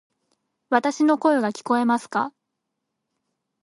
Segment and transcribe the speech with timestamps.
[0.71, 2.33] わたし（の声）が聞こえますか？